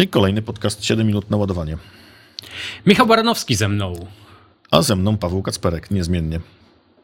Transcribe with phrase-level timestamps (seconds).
[0.00, 1.78] I kolejny podcast 7 minut na ładowanie.
[2.86, 4.06] Michał Baranowski ze mną.
[4.70, 6.40] A ze mną Paweł Kacperek, niezmiennie.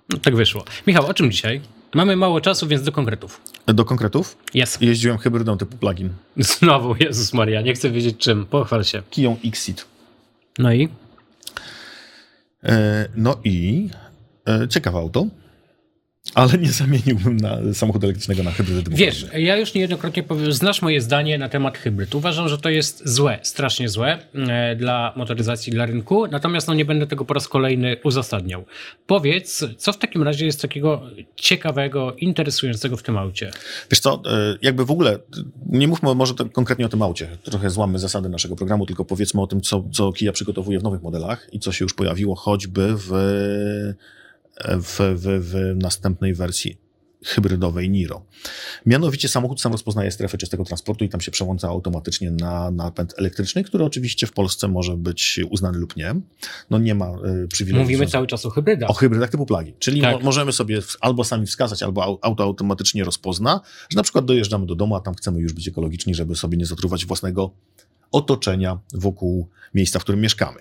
[0.08, 0.64] No, tak wyszło.
[0.86, 1.60] Michał, o czym dzisiaj?
[1.94, 3.40] Mamy mało czasu, więc do konkretów.
[3.66, 4.36] Do konkretów?
[4.54, 4.82] Jest.
[4.82, 6.10] Jeździłem hybrydą typu plugin.
[6.36, 8.46] Znowu, Jezus Maria, nie chcę wiedzieć czym.
[8.46, 9.02] Pochwal się.
[9.10, 9.86] Kiją Xit.
[10.58, 10.88] No i?
[12.62, 13.88] E, no i
[14.48, 15.26] e, ciekawe auto,
[16.34, 20.82] ale nie zamieniłbym na samochodu elektrycznego na hybrydę typu Wiesz, ja już niejednokrotnie powiem, znasz
[20.82, 22.14] moje zdanie na temat hybryd.
[22.14, 26.84] Uważam, że to jest złe, strasznie złe e, dla motoryzacji, dla rynku, natomiast no, nie
[26.84, 28.64] będę tego po raz kolejny uzasadniał.
[29.06, 31.02] Powiedz, co w takim razie jest takiego
[31.36, 33.50] ciekawego, interesującego w tym aucie?
[33.90, 35.18] Wiesz co, e, jakby w ogóle,
[35.66, 39.40] nie mówmy może to konkretnie o tym aucie, trochę złamy zasady naszego programu, tylko powiedzmy
[39.40, 42.94] o tym, co, co Kia przygotowuje w nowych modelach i co się już pojawiło choćby
[42.96, 43.10] w,
[44.64, 46.78] w, w, w następnej wersji
[47.24, 48.24] hybrydowej Niro.
[48.86, 53.64] Mianowicie samochód sam rozpoznaje strefę czystego transportu i tam się przełącza automatycznie na napęd elektryczny,
[53.64, 56.14] który oczywiście w Polsce może być uznany lub nie.
[56.70, 57.06] No nie ma
[57.44, 57.82] y, przywileju.
[57.82, 58.90] Mówimy związanych- cały czas o hybrydach.
[58.90, 59.74] o hybrydach typu plugin.
[59.78, 60.12] Czyli Tak.
[60.14, 63.60] mo- możemy sobie albo sami wskazać, albo au- auto automatycznie rozpozna,
[63.90, 66.66] że na przykład dojeżdżamy do domu, a tam chcemy już być ekologiczni, żeby sobie nie
[66.66, 67.50] zatruwać własnego
[68.12, 70.60] otoczenia wokół miejsca, w którym mieszkamy.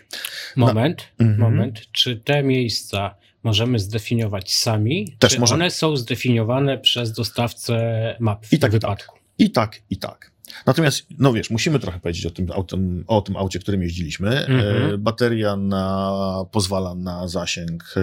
[0.55, 1.39] Moment, Mhm.
[1.39, 1.79] moment.
[1.91, 3.15] Czy te miejsca
[3.45, 5.15] możemy zdefiniować sami?
[5.19, 5.63] Też czy możemy.
[5.63, 8.89] one są zdefiniowane przez dostawcę map w I tak, tym i tak.
[8.89, 9.17] wypadku?
[9.37, 10.31] I tak, i tak.
[10.65, 14.29] Natomiast, no wiesz, musimy trochę powiedzieć o tym, autem, o tym aucie, którym jeździliśmy.
[14.45, 14.93] Mhm.
[14.93, 18.01] E, bateria na, pozwala na zasięg e,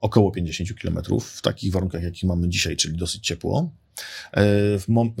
[0.00, 3.70] około 50 km w takich warunkach, jakich mamy dzisiaj, czyli dosyć ciepło.
[4.36, 4.42] E,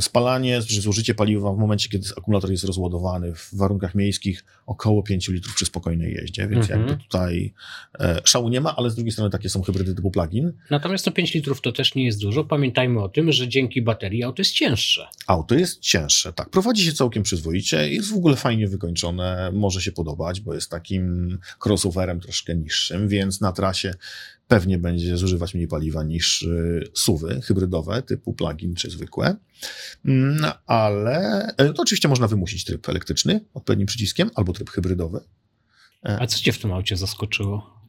[0.00, 5.28] spalanie, czy zużycie paliwa w momencie, kiedy akumulator jest rozładowany w warunkach miejskich około 5
[5.28, 6.80] litrów przy spokojnej jeździe, więc Mhm.
[6.80, 7.54] jakby tutaj
[8.00, 10.52] e, szału nie ma, ale z drugiej strony takie są hybrydy typu plug-in.
[10.70, 12.44] Natomiast to 5 litrów to też nie jest dużo.
[12.44, 15.08] Pamiętajmy o tym, że dzięki baterii auto jest cięższe.
[15.26, 16.50] Auto jest cięższe, tak.
[16.50, 21.38] Prowadzi się całkiem przyzwoicie, jest w ogóle fajnie wykończone, może się podobać, bo jest takim
[21.66, 23.94] crossoverem troszkę niższym, więc na trasie
[24.52, 29.36] pewnie będzie zużywać mniej paliwa niż y, suwy hybrydowe typu plug-in czy zwykłe.
[30.04, 35.20] Mm, ale e, to oczywiście można wymusić tryb elektryczny odpowiednim przyciskiem albo tryb hybrydowy.
[36.02, 37.80] A co cię w tym aucie zaskoczyło?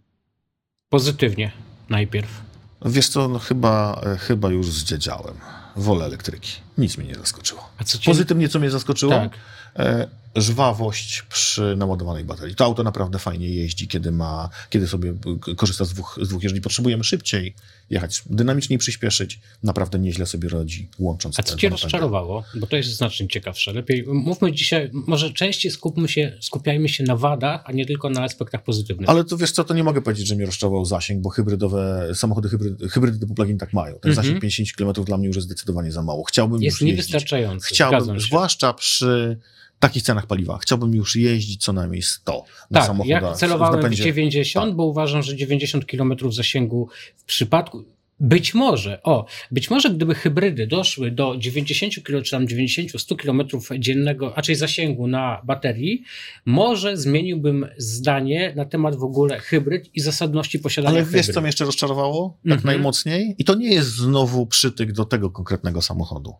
[0.89, 1.51] Pozytywnie
[1.89, 2.41] najpierw.
[2.85, 5.35] Wiesz co, no chyba, e, chyba już zdziedziałem.
[5.75, 6.51] Wolę elektryki.
[6.77, 7.69] Nic mnie nie zaskoczyło.
[7.77, 8.11] A co cię...
[8.11, 9.11] Pozytywnie, co mnie zaskoczyło?
[9.13, 9.37] Tak.
[9.75, 12.55] E, żwawość przy naładowanej baterii.
[12.55, 15.13] To auto naprawdę fajnie jeździ, kiedy ma, kiedy sobie
[15.45, 17.55] k- korzysta z dwóch, z dwóch jeżeli potrzebujemy szybciej
[17.89, 22.43] jechać, dynamiczniej przyspieszyć, naprawdę nieźle sobie radzi, łącząc A co cię rozczarowało?
[22.55, 23.73] Bo to jest znacznie ciekawsze.
[23.73, 28.23] Lepiej mówmy dzisiaj, może częściej skupmy się, skupiajmy się na wadach, a nie tylko na
[28.23, 29.09] aspektach pozytywnych.
[29.09, 32.49] Ale to wiesz co, to nie mogę powiedzieć, że mnie rozczarował zasięg, bo hybrydowe, samochody
[32.49, 33.99] hybrydy, hybrydy typu plug-in tak mają.
[33.99, 34.15] Ten Mhm.
[34.25, 36.23] zasięg 50 km dla mnie już jest zdecydowanie za mało.
[36.23, 37.67] Chciałbym jest już niewystarczający.
[37.67, 39.37] Chciałbym, zwłaszcza przy
[39.79, 43.21] takich cenach paliwa, chciałbym już jeździć co najmniej 100 na Tak, samochodach.
[43.23, 44.75] ja celowałem w napędzie- 90, tak.
[44.75, 47.83] bo uważam, że 90 km zasięgu w przypadku.
[48.19, 53.41] Być może, o, być może gdyby hybrydy doszły do 90 km, czy tam 90-100 km
[53.79, 56.03] dziennego, raczej zasięgu na baterii,
[56.45, 61.47] może zmieniłbym zdanie na temat w ogóle hybryd i zasadności posiadania Ale wiesz, co mnie
[61.47, 62.37] jeszcze rozczarowało?
[62.43, 62.65] Tak Mhm.
[62.65, 63.35] najmocniej?
[63.37, 66.33] I to nie jest znowu przytyk do tego konkretnego samochodu.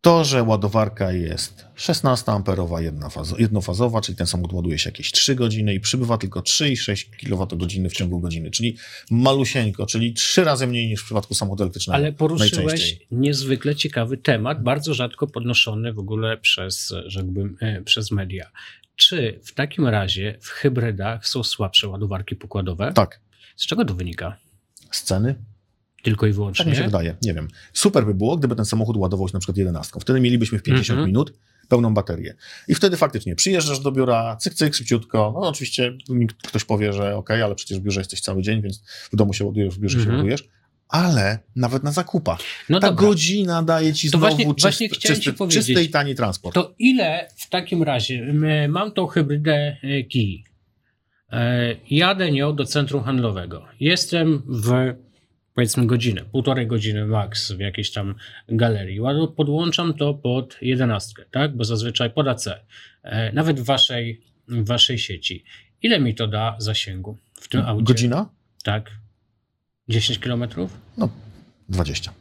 [0.00, 5.74] To, że ładowarka jest 16-amperowa jednofazo- jednofazowa, czyli ten samochód ładuje się jakieś 3 godziny
[5.74, 8.76] i przybywa tylko 3,6 kWh w ciągu godziny, czyli
[9.10, 11.96] malusieńko, czyli trzy razy mniej niż w przypadku samochodu elektrycznego.
[11.96, 18.50] Ale poruszyłeś niezwykle ciekawy temat, bardzo rzadko podnoszony w ogóle przez, rzekłbym, e, przez media.
[18.96, 22.92] Czy w takim razie w hybrydach są słabsze ładowarki pokładowe?
[22.92, 23.20] Tak.
[23.56, 24.36] Z czego to wynika?
[24.90, 25.34] Sceny?
[26.02, 26.84] Tylko i Tak mi się wyłącznie?
[26.84, 27.48] wydaje, nie wiem.
[27.72, 30.00] Super by było, gdyby ten samochód ładował się na przykład 11.
[30.00, 31.06] Wtedy mielibyśmy w 50 Mhm.
[31.06, 31.32] minut
[31.68, 32.34] pełną baterię.
[32.68, 35.32] I wtedy faktycznie przyjeżdżasz do biura, cyk, cyk, szybciutko.
[35.40, 38.82] No oczywiście mi ktoś powie, że ok, ale przecież w biurze jesteś cały dzień, więc
[39.12, 40.16] w domu się ładujesz, w biurze się Mhm.
[40.18, 40.44] ładujesz.
[40.88, 42.38] Ale nawet na zakupach.
[42.68, 43.06] No Ta dobra.
[43.06, 45.66] godzina daje ci To znowu właśnie- czysty, właśnie chciałem czysty, ci powiedzieć.
[45.66, 46.54] czysty i tani transport.
[46.54, 48.34] To ile w takim razie,
[48.68, 50.44] mam tą hybrydę e, Kii,
[51.32, 54.94] E, jadę nią do centrum handlowego, jestem w
[55.60, 58.14] powiedzmy godzinę, półtorej godziny max w jakiejś tam
[58.48, 59.00] galerii,
[59.36, 62.48] podłączam to pod jedenastkę, tak, bo zazwyczaj pod AC,
[63.02, 65.44] E, nawet w waszej, w waszej sieci.
[65.82, 67.84] Ile mi to da zasięgu w tym aucie?
[67.84, 68.28] Godzina?
[68.64, 68.90] Tak.
[69.88, 70.76] 10 kilometrów?
[70.98, 71.08] No,
[71.68, 72.12] 20.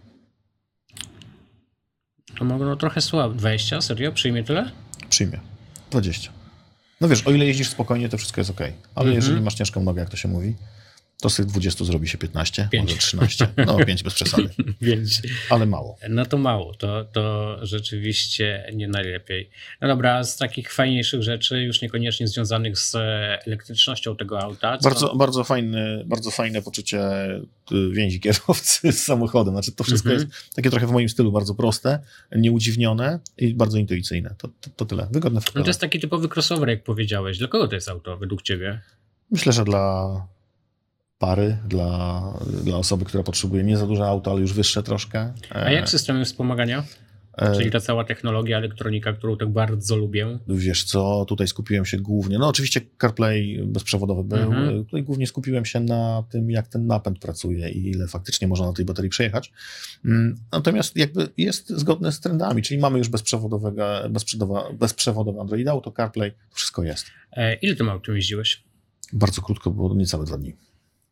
[2.38, 3.34] To mogę no trochę słabo.
[3.36, 3.82] 20?
[3.82, 4.12] Serio?
[4.12, 4.72] Przyjmie tyle?
[5.10, 5.40] Przyjmie.
[5.92, 6.32] 20.
[7.02, 8.62] No wiesz, o ile jeździsz spokojnie, to wszystko jest ok.
[8.62, 9.16] Ale Mhm.
[9.16, 10.56] jeżeli masz ciężką nogę, jak to się mówi,
[11.22, 12.90] To z tych 20 zrobi się 15, Pięć.
[12.90, 13.48] może 13.
[13.66, 14.50] No, 5 bez przesady,
[14.82, 15.98] Więc ale mało.
[16.10, 19.50] no to mało, to, to rzeczywiście nie najlepiej.
[19.82, 22.96] No dobra, z takich fajniejszych rzeczy, już niekoniecznie związanych z
[23.48, 24.78] elektrycznością tego auta.
[24.78, 24.90] Co...
[24.90, 27.00] Bardzo, bardzo, fajny, bardzo fajne poczucie
[27.72, 29.54] y, więzi kierowcy z samochodem.
[29.54, 30.30] Znaczy, to wszystko Mhm.
[30.30, 32.00] jest takie trochę w moim stylu bardzo proste,
[32.36, 34.36] nieudziwnione i bardzo intuicyjne.
[34.38, 35.08] To, to, to tyle.
[35.12, 37.38] Wygodne No to jest taki typowy crossover, jak powiedziałeś.
[37.38, 38.82] Dla kogo to jest auto według ciebie?
[39.32, 40.10] Myślę, że dla
[41.20, 42.22] pary, dla,
[42.64, 45.34] dla osoby, która potrzebuje nie za duże auto, ale już wyższe troszkę.
[45.50, 46.84] A jak systemy wspomagania?
[47.38, 50.40] E, Czyli ta cała technologia, elektronika, którą tak bardzo lubię.
[50.48, 54.86] Wiesz co, tutaj skupiłem się głównie, no oczywiście CarPlay bezprzewodowy był, Mhm.
[54.86, 58.74] tutaj głównie skupiłem się na tym, jak ten napęd pracuje i ile faktycznie można na
[58.74, 59.52] tej baterii przejechać.
[60.06, 65.92] Mm, Natomiast jakby jest zgodne z trendami, czyli mamy już bezprzewodowego, bezprzewodowe, bezprzewodowe Android Auto,
[65.92, 67.06] CarPlay, to wszystko jest.
[67.32, 68.64] E, ile tym autem jeździłeś?
[69.14, 70.54] Bardzo krótko, bo niecałe dwa dni.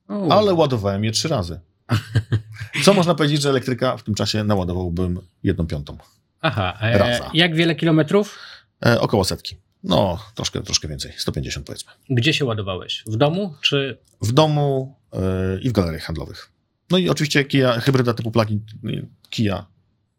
[0.07, 1.59] Ale ładowałem je trzy razy.
[2.83, 5.97] Co można powiedzieć, że elektryka w tym czasie naładowałbym jedną piątą.
[6.41, 7.31] Aha, e, raza.
[7.33, 8.39] jak wiele kilometrów?
[8.85, 9.55] E, około setki.
[9.83, 11.91] No, troszkę, troszkę więcej, 150 powiedzmy.
[12.09, 13.03] Gdzie się ładowałeś?
[13.07, 15.19] W domu czy w domu e,
[15.61, 16.51] i w galeriach handlowych.
[16.91, 18.65] No i oczywiście Kia, hybryda typu plug-in,
[19.29, 19.65] Kia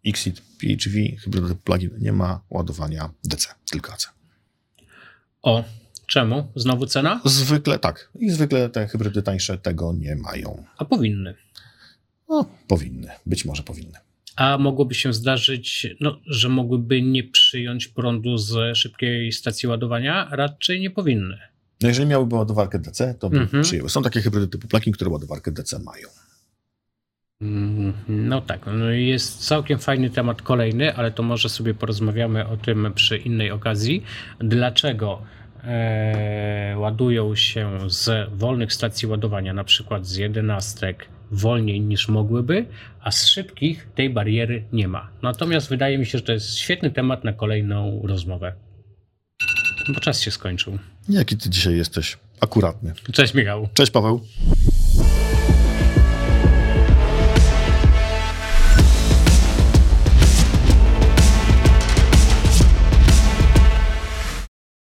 [0.06, 4.08] Xit PHEV, hybryda typu plug-in nie ma ładowania DC, tylko AC.
[5.42, 5.64] o?
[6.08, 6.52] Czemu?
[6.56, 7.20] Znowu cena?
[7.24, 8.10] Zwykle tak.
[8.20, 10.64] I zwykle te hybrydy tańsze tego nie mają.
[10.78, 11.34] A powinny.
[12.28, 13.08] No, powinny.
[13.26, 13.98] Być może powinny.
[14.36, 20.28] A mogłoby się zdarzyć, no, że mogłyby nie przyjąć prądu z szybkiej stacji ładowania?
[20.30, 21.38] Raczej nie powinny.
[21.82, 23.62] No jeżeli miałyby ładowarkę DC, to by Mhm.
[23.62, 23.90] przyjęły.
[23.90, 26.08] Są takie hybrydy typu plug-in, które ładowarkę DC mają.
[27.40, 32.56] Mm, No tak, no jest całkiem fajny temat kolejny, ale to może sobie porozmawiamy o
[32.56, 34.02] tym przy innej okazji.
[34.38, 35.22] Dlaczego
[36.76, 42.66] ładują się z wolnych stacji ładowania, na przykład z jedenastek, wolniej niż mogłyby,
[43.00, 45.10] a z szybkich tej bariery nie ma.
[45.22, 48.52] Natomiast wydaje mi się, że to jest świetny temat na kolejną rozmowę.
[49.94, 50.78] Bo czas się skończył.
[51.08, 52.92] Jaki ty dzisiaj jesteś akuratny.
[53.12, 53.68] Cześć Michał.
[53.74, 54.20] Cześć Paweł.